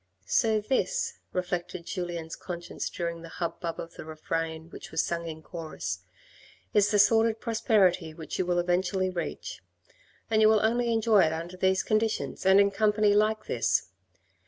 "So 0.25 0.59
this," 0.59 1.19
reflected 1.31 1.85
Julien's 1.85 2.35
conscience 2.35 2.89
during 2.89 3.21
the 3.21 3.29
hubbub 3.37 3.79
of 3.79 3.93
the 3.93 4.03
refrain 4.03 4.67
which 4.71 4.89
was 4.89 5.03
sung 5.03 5.27
in 5.27 5.43
chorus," 5.43 5.99
is 6.73 6.89
the 6.89 6.97
sordid 6.97 7.39
prosperity 7.39 8.11
which 8.11 8.39
you 8.39 8.47
will 8.47 8.57
eventually 8.57 9.11
reach, 9.11 9.61
and 10.27 10.41
you 10.41 10.49
will 10.49 10.61
only 10.65 10.91
enjoy 10.91 11.21
it 11.25 11.33
under 11.33 11.55
these 11.55 11.83
conditions 11.83 12.47
and 12.47 12.59
in 12.59 12.71
company 12.71 13.13
like 13.13 13.45
this. 13.45 13.89